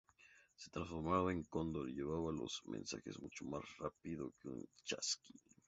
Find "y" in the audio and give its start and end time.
1.87-1.93